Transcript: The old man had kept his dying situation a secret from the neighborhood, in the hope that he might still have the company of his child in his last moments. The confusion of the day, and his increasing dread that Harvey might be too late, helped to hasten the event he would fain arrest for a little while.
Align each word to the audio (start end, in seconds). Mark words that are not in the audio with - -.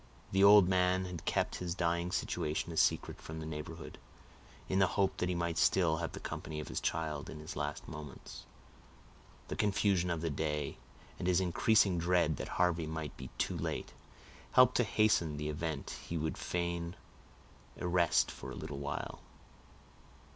The 0.31 0.43
old 0.43 0.67
man 0.67 1.05
had 1.05 1.25
kept 1.25 1.57
his 1.57 1.75
dying 1.75 2.11
situation 2.11 2.71
a 2.71 2.77
secret 2.77 3.21
from 3.21 3.39
the 3.39 3.45
neighborhood, 3.45 3.99
in 4.67 4.79
the 4.79 4.87
hope 4.97 5.17
that 5.17 5.29
he 5.29 5.35
might 5.35 5.59
still 5.59 5.97
have 5.97 6.13
the 6.13 6.19
company 6.19 6.59
of 6.59 6.69
his 6.69 6.81
child 6.81 7.29
in 7.29 7.39
his 7.39 7.55
last 7.55 7.87
moments. 7.87 8.47
The 9.47 9.55
confusion 9.55 10.09
of 10.09 10.21
the 10.21 10.31
day, 10.31 10.79
and 11.19 11.27
his 11.27 11.39
increasing 11.39 11.99
dread 11.99 12.37
that 12.37 12.47
Harvey 12.57 12.87
might 12.87 13.15
be 13.15 13.29
too 13.37 13.55
late, 13.55 13.93
helped 14.53 14.73
to 14.77 14.83
hasten 14.83 15.37
the 15.37 15.49
event 15.49 15.97
he 16.07 16.17
would 16.17 16.35
fain 16.35 16.95
arrest 17.79 18.31
for 18.31 18.49
a 18.49 18.55
little 18.55 18.79
while. 18.79 19.21